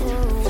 over. 0.00 0.41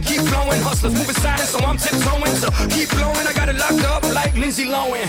Growing, 0.00 0.18
keep 0.18 0.32
flowing. 0.32 0.60
Hustlers 0.62 0.94
moving 0.94 1.14
silent, 1.14 1.48
so 1.48 1.58
I'm 1.60 1.76
tiptoeing. 1.76 2.36
So 2.36 2.50
keep 2.68 2.88
blowing, 2.90 3.26
I 3.26 3.32
got 3.34 3.48
it 3.48 3.56
locked 3.56 3.84
up 3.84 4.02
like 4.14 4.34
Lindsay 4.34 4.66
Lohan. 4.66 5.06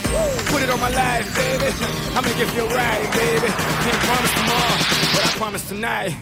Put 0.52 0.62
it 0.64 0.70
on 0.70 0.80
my 0.80 0.90
life, 0.90 1.28
baby. 1.36 1.72
I'ma 2.12 2.22
make 2.22 2.40
it 2.40 2.50
feel 2.52 2.68
right, 2.68 3.04
baby. 3.14 3.48
Can't 3.48 4.02
promise 4.08 4.34
tomorrow, 4.34 4.78
but 5.14 5.22
I 5.26 5.30
promise 5.38 5.68
tonight. 5.68 6.16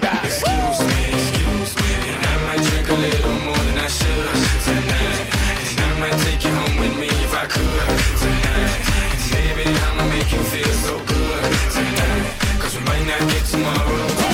God. 0.00 0.24
Excuse 0.24 0.80
me, 0.80 1.04
excuse 1.12 1.72
me, 1.76 1.90
and 2.12 2.26
I 2.26 2.34
might 2.46 2.62
drink 2.68 2.88
a 2.88 2.94
little 2.94 3.36
more 3.46 3.62
than 3.68 3.78
I 3.78 3.88
should 3.88 4.28
tonight. 4.64 5.20
And 5.70 5.80
I 5.80 6.00
might 6.00 6.18
take 6.24 6.44
you 6.44 6.52
home 6.52 6.76
with 6.80 6.94
me 6.98 7.08
if 7.08 7.32
I 7.34 7.46
could 7.46 7.98
tonight. 8.20 8.72
And 9.04 9.22
baby, 9.32 9.64
I'ma 9.68 10.04
make 10.08 10.30
you 10.32 10.42
feel 10.52 10.74
so 10.86 10.98
good 10.98 11.42
tonight. 11.72 12.26
Cause 12.60 12.76
we 12.76 12.84
might 12.84 13.06
not 13.06 13.20
get 13.30 13.44
tomorrow. 13.44 14.33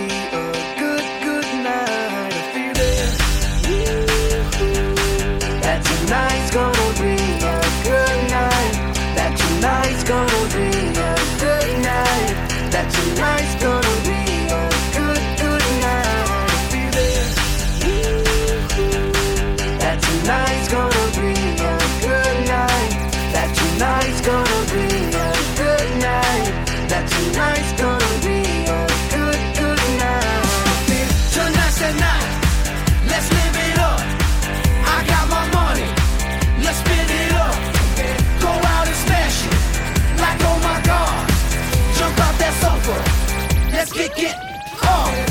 kick 43.93 44.17
it. 44.17 44.35
Oh. 44.83 45.30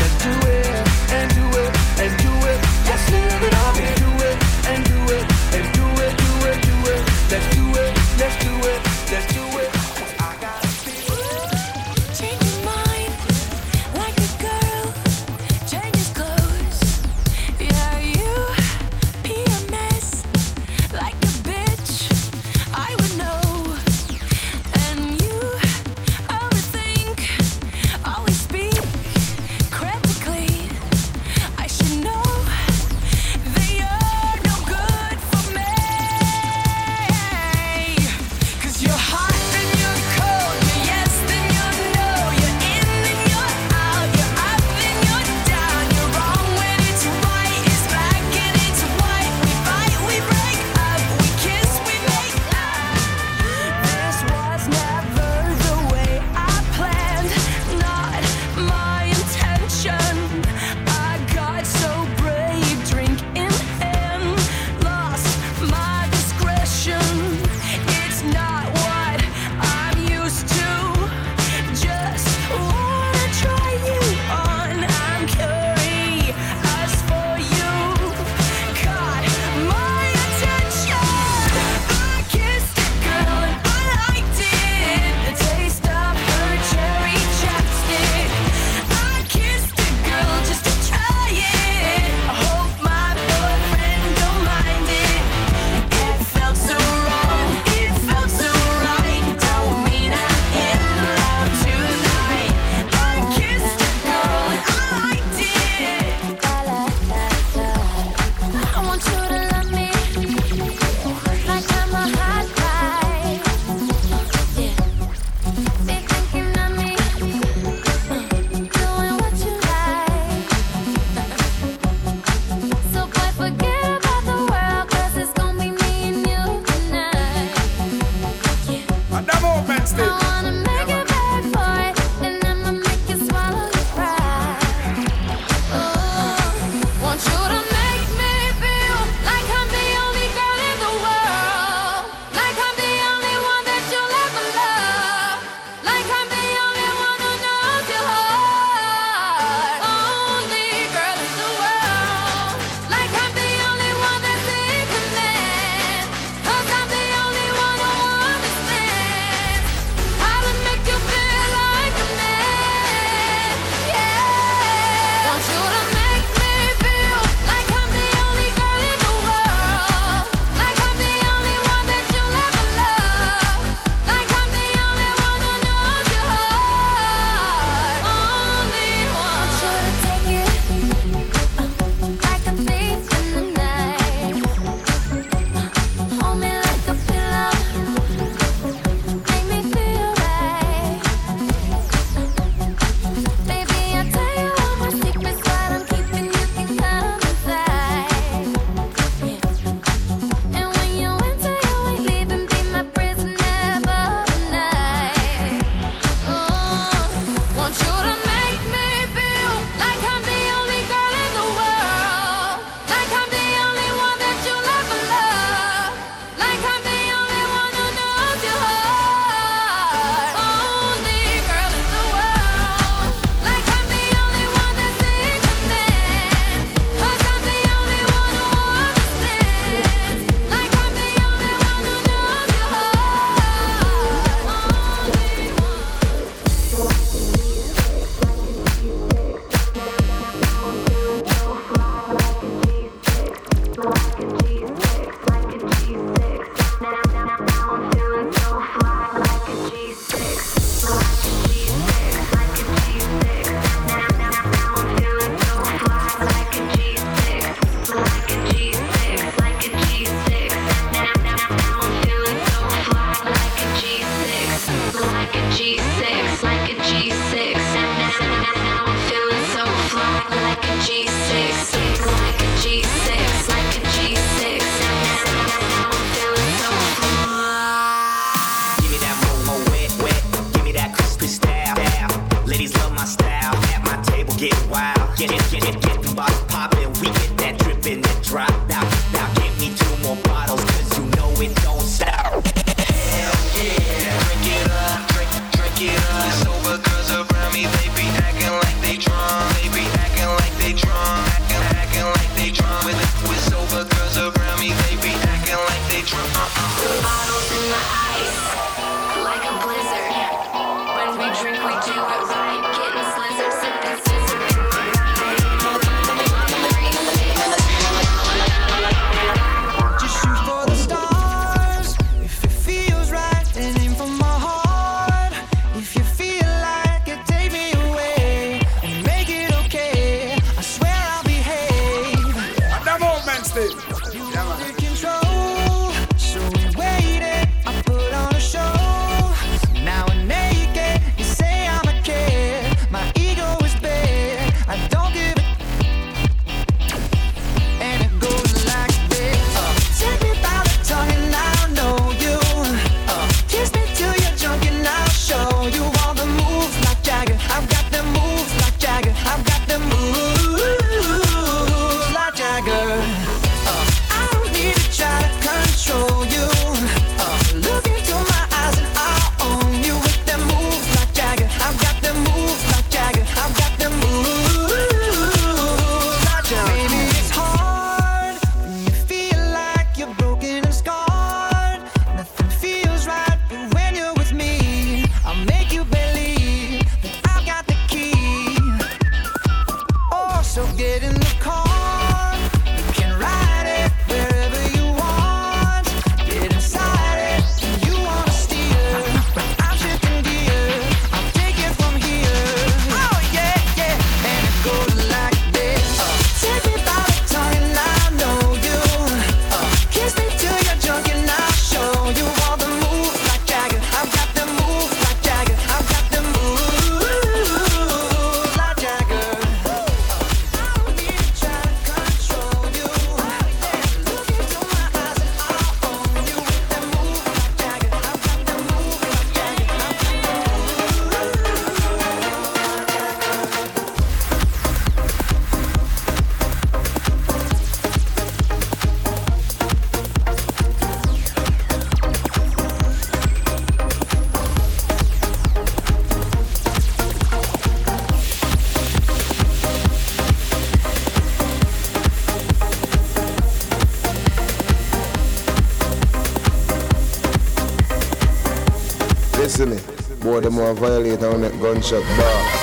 Boy, 460.31 460.39
them 460.39 460.53
more 460.53 460.73
violate 460.73 461.21
on 461.23 461.41
that 461.41 461.59
gunshot 461.59 462.03
bar. 462.17 462.60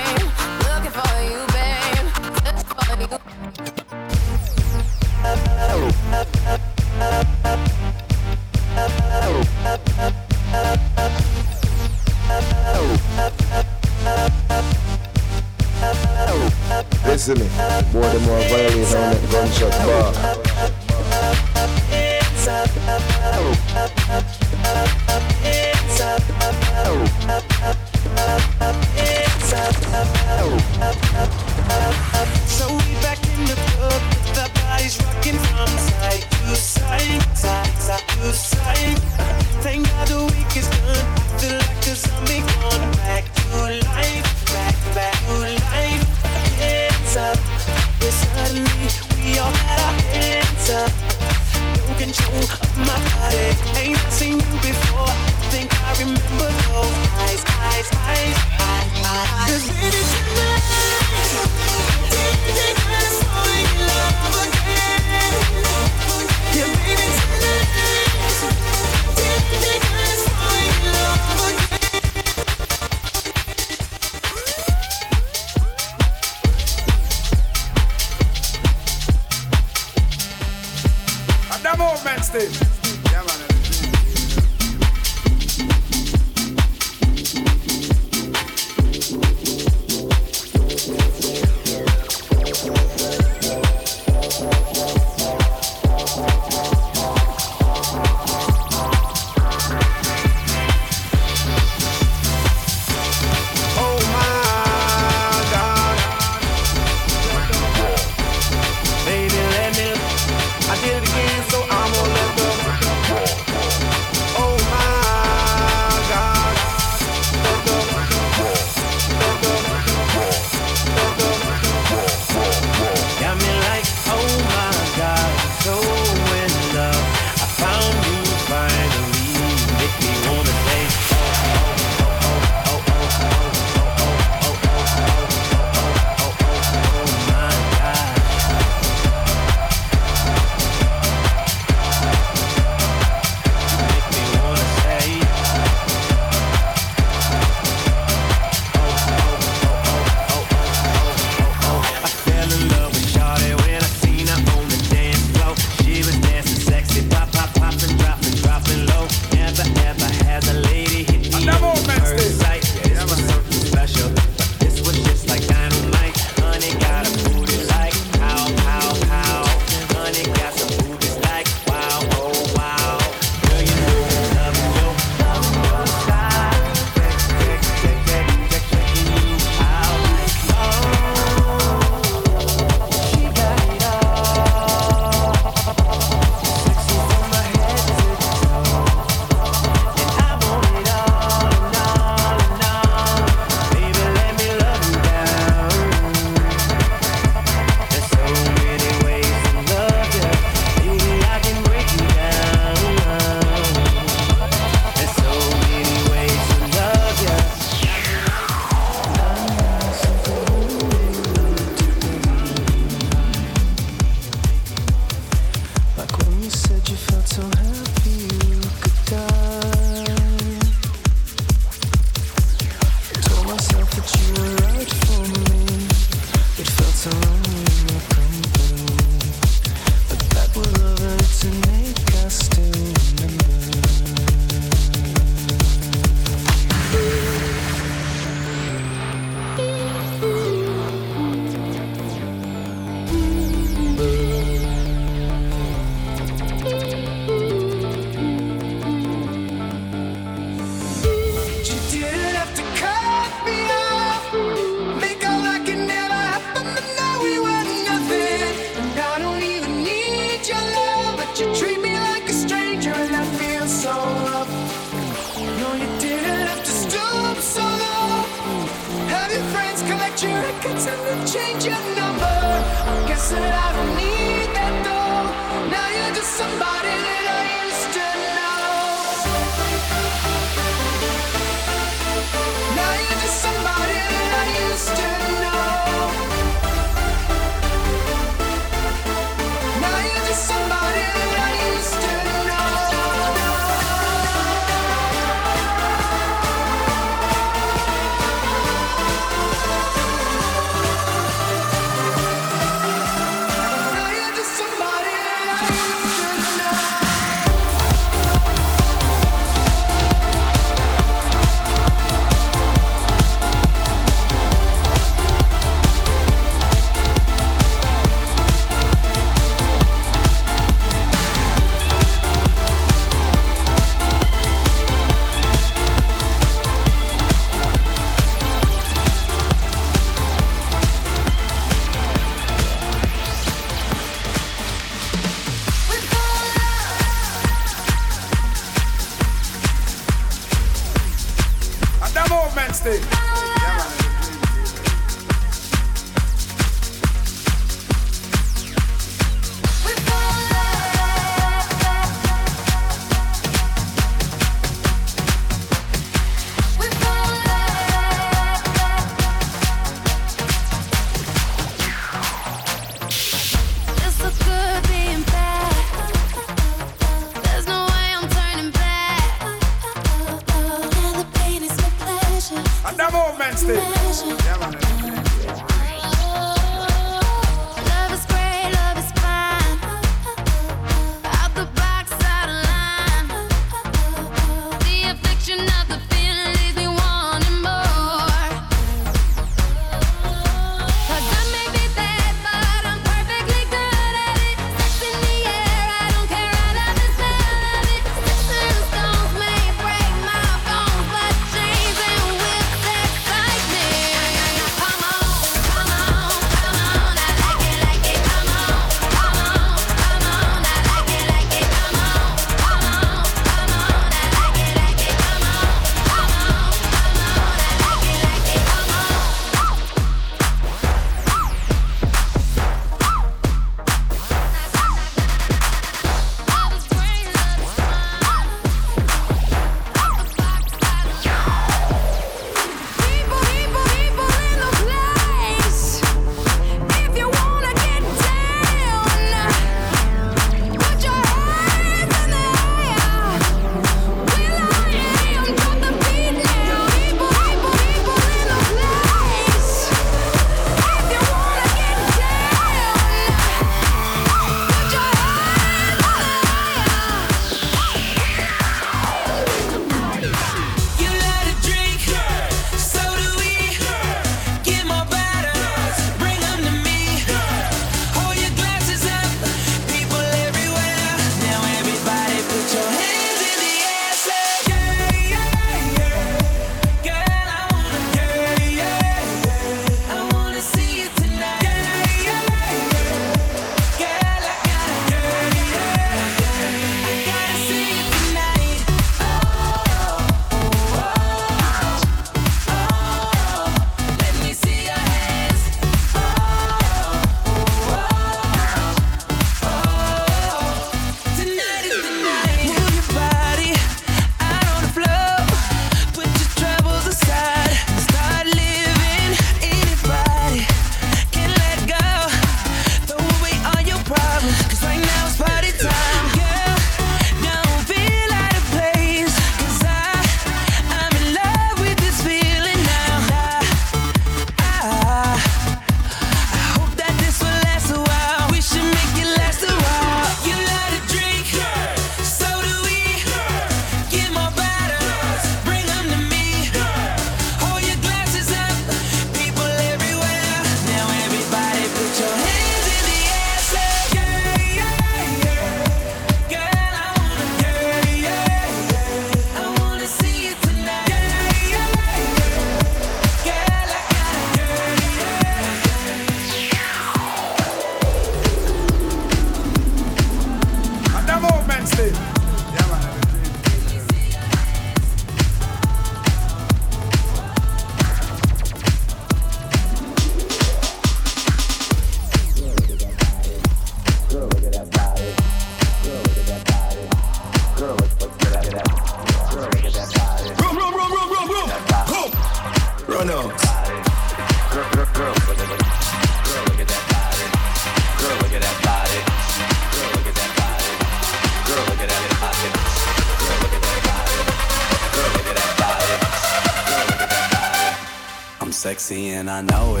And 599.41 599.49
I 599.49 599.61
know 599.61 599.95
it. 599.95 600.00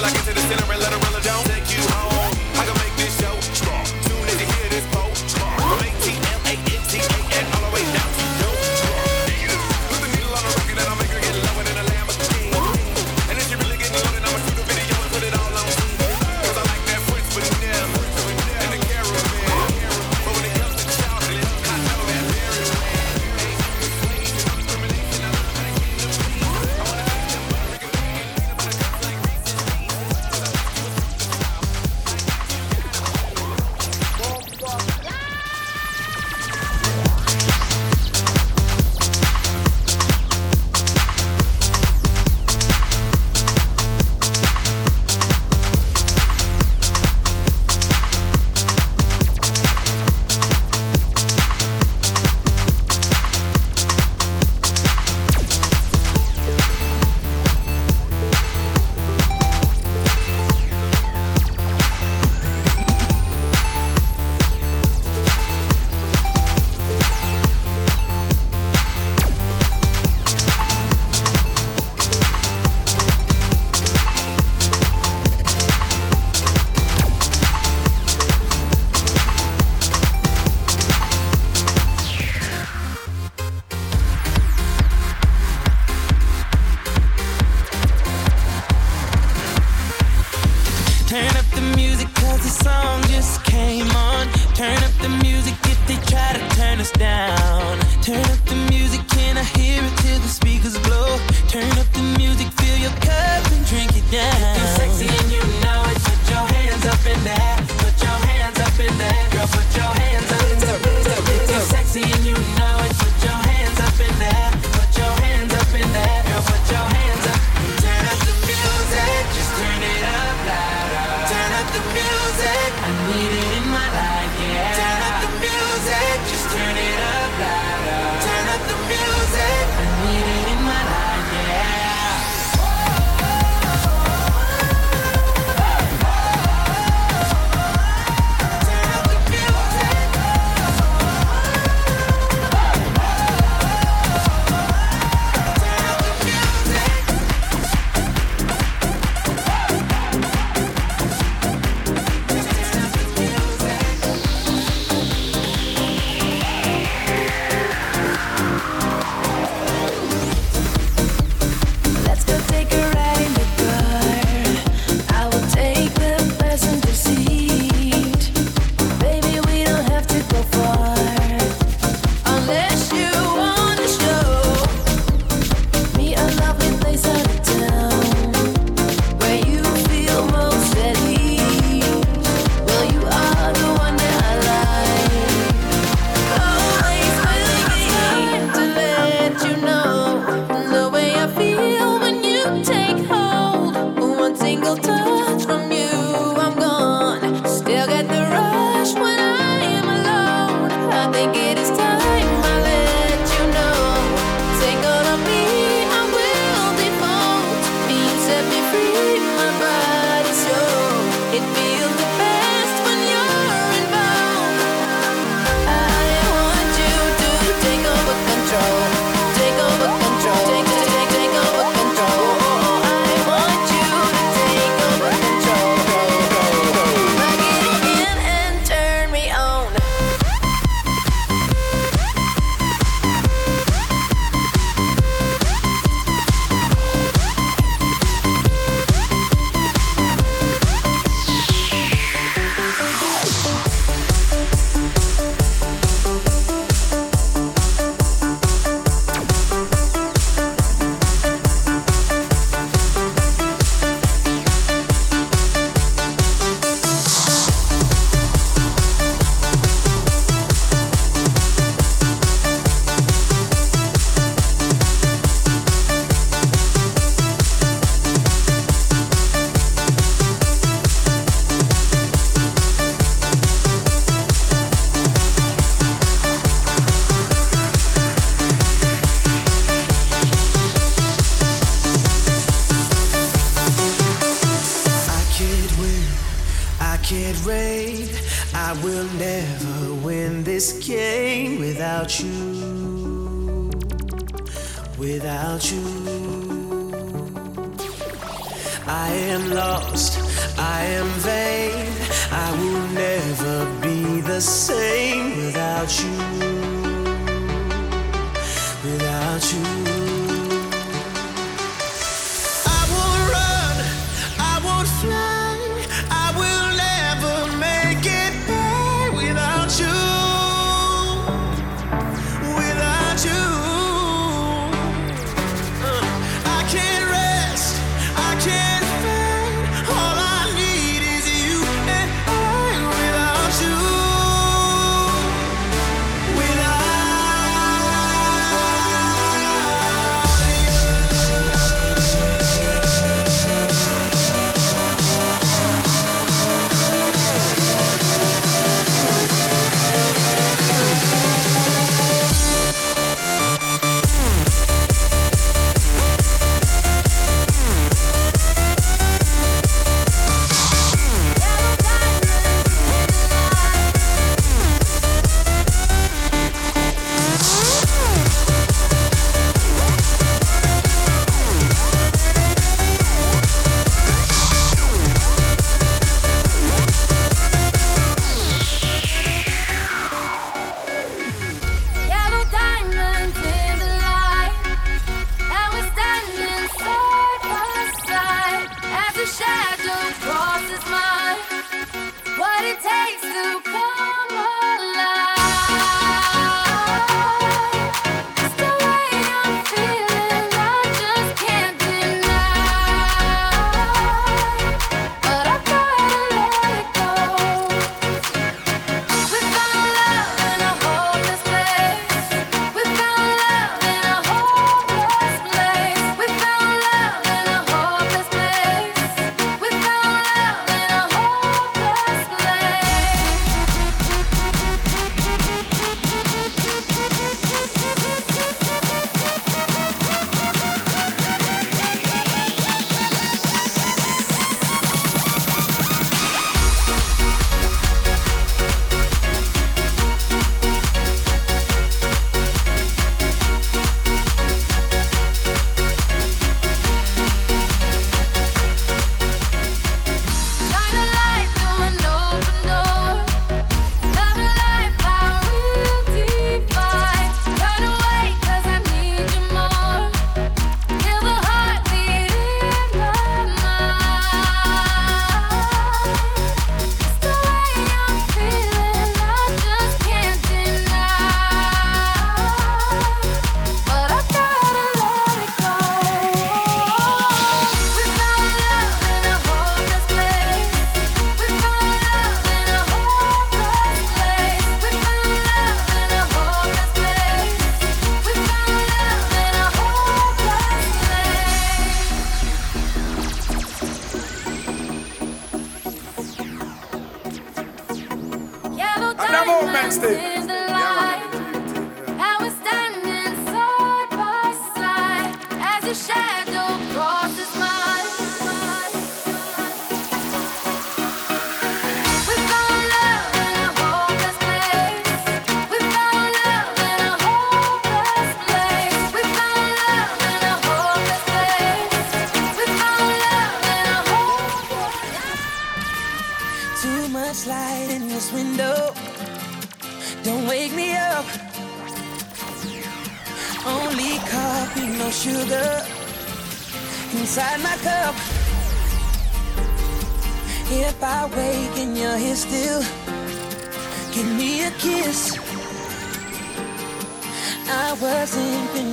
till 0.00 0.08
I 0.08 0.12
get 0.12 0.24
to 0.24 0.32
the 0.32 0.40
center 0.40 0.72
and 0.72 0.80
let 0.80 0.99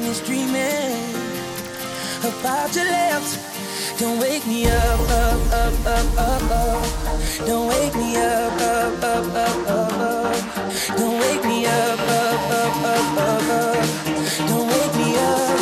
is 0.08 0.22
dreaming 0.22 1.14
about 2.24 2.74
your 2.76 2.86
lips. 2.86 3.32
Don't 4.00 4.20
wake 4.20 4.46
me 4.48 4.66
up, 4.68 5.00
up, 5.10 5.42
up, 5.52 5.86
up, 5.86 6.18
up, 6.18 6.52
up. 6.52 7.46
Don't 7.46 7.68
wake 7.68 7.96
me 7.96 8.16
up, 8.16 8.54
up, 8.54 9.04
up, 9.04 9.26
up, 9.36 9.68
up, 9.68 9.94
up. 10.00 10.98
Don't 10.98 11.20
wake 11.20 11.44
me 11.44 11.66
up, 11.66 12.00
up, 12.00 12.52
up, 12.62 12.76
up, 12.94 13.18
up, 13.28 13.50
up. 13.60 13.88
Don't 14.48 14.68
wake 14.68 14.96
me 14.96 15.18
up. 15.18 15.57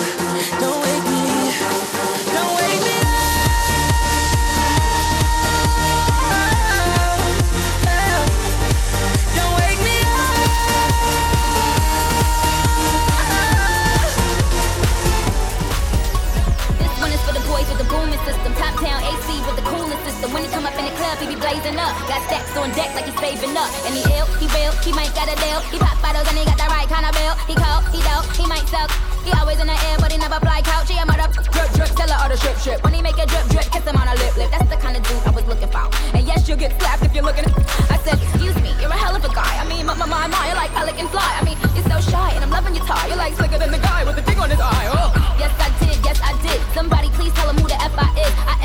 So 20.25 20.33
when 20.33 20.41
he 20.41 20.49
come 20.49 20.65
up 20.65 20.73
in 20.73 20.89
the 20.89 20.95
club, 20.97 21.21
he 21.21 21.29
be 21.29 21.37
blazing 21.37 21.77
up. 21.77 21.93
Got 22.09 22.25
stacks 22.25 22.57
on 22.57 22.73
deck 22.73 22.89
like 22.97 23.05
he's 23.05 23.13
saving 23.21 23.53
up. 23.53 23.69
And 23.85 23.93
he 23.93 24.01
ill, 24.17 24.25
he 24.41 24.49
real, 24.57 24.73
he 24.81 24.89
might 24.89 25.13
got 25.13 25.29
a 25.29 25.37
deal. 25.37 25.61
He 25.69 25.77
pop 25.77 26.01
bottles 26.01 26.25
and 26.25 26.33
he 26.33 26.41
got 26.41 26.57
the 26.57 26.65
right 26.65 26.89
kind 26.89 27.05
of 27.05 27.13
bill. 27.13 27.37
He 27.45 27.53
cold, 27.53 27.85
he 27.93 28.01
dope, 28.01 28.25
he 28.33 28.41
might 28.49 28.65
suck. 28.65 28.89
He 29.21 29.29
always 29.37 29.61
in 29.61 29.69
the 29.69 29.77
air, 29.85 30.01
but 30.01 30.09
he 30.09 30.17
never 30.17 30.41
fly 30.41 30.65
couch. 30.65 30.89
He 30.89 30.97
a 30.97 31.05
mother 31.05 31.29
drip 31.29 31.69
drip, 31.77 31.93
tell 31.93 32.09
her 32.09 32.17
all 32.17 32.29
the 32.33 32.41
strip 32.41 32.57
strip. 32.57 32.81
When 32.81 32.97
he 32.97 33.05
make 33.05 33.21
a 33.21 33.29
drip 33.29 33.45
drip, 33.53 33.69
kiss 33.69 33.85
him 33.85 34.01
on 34.01 34.09
a 34.09 34.17
lip 34.17 34.33
lip. 34.33 34.49
That's 34.49 34.65
the 34.65 34.81
kind 34.81 34.97
of 34.97 35.05
dude 35.05 35.21
I 35.29 35.29
was 35.29 35.45
looking 35.45 35.69
for. 35.69 35.85
And 36.17 36.25
yes, 36.25 36.49
you'll 36.49 36.57
get 36.57 36.73
slapped 36.81 37.05
if 37.05 37.13
you're 37.13 37.21
looking. 37.21 37.45
I 37.93 38.01
said, 38.01 38.17
excuse 38.17 38.57
me, 38.65 38.73
you're 38.81 38.89
a 38.89 38.97
hell 38.97 39.13
of 39.13 39.21
a 39.21 39.29
guy. 39.29 39.61
I 39.61 39.65
mean, 39.69 39.85
my 39.85 39.93
my 39.93 40.09
my, 40.09 40.25
my 40.25 40.41
you're 40.49 40.57
like 40.57 40.73
pelican 40.73 41.05
fly. 41.13 41.37
I 41.37 41.45
mean, 41.45 41.57
you're 41.77 41.85
so 41.85 42.01
shy 42.01 42.33
and 42.33 42.41
I'm 42.41 42.49
loving 42.49 42.73
your 42.73 42.85
tie. 42.89 43.05
You're 43.13 43.21
like 43.21 43.37
slicker 43.37 43.61
than 43.61 43.69
the 43.69 43.77
guy 43.77 44.01
with 44.01 44.17
the 44.17 44.25
thing 44.25 44.41
on 44.41 44.49
his 44.49 44.57
eye. 44.57 44.89
Oh. 44.89 45.13
Yes, 45.37 45.53
I 45.61 45.69
did. 45.85 46.01
Yes, 46.01 46.17
I 46.17 46.33
did. 46.41 46.57
Somebody 46.73 47.13
please 47.13 47.33
tell 47.37 47.45
him 47.45 47.61
who 47.61 47.69
the 47.69 47.77
f 47.77 47.93
I 47.93 48.09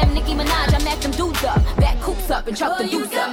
am 0.03 0.15
Nicki 0.15 0.33
Minaj, 0.35 0.75
I 0.75 0.85
mack 0.85 1.01
them 1.01 1.13
dudes 1.13 1.45
up. 1.45 1.63
Back 1.77 2.01
coops 2.01 2.31
up 2.31 2.47
and 2.47 2.57
chuck 2.57 2.79
the 2.79 2.89
dudes 2.89 3.15
up. 3.15 3.31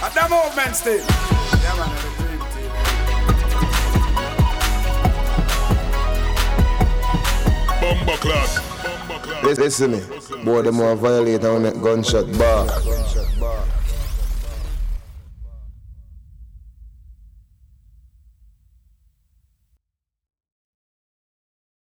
At 0.00 0.14
the 0.14 0.28
movement 0.28 0.76
still. 0.76 1.17
Listen 9.42 9.92
me. 9.92 10.00
Boy, 10.44 10.62
them 10.62 10.78
want 10.78 10.98
violate 11.00 11.44
on 11.44 11.62
that 11.64 11.82
gunshot 11.82 12.26
bar. 12.38 12.66